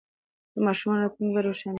[0.53, 1.69] د ماشومانو راتلونکې باید روښانه وي.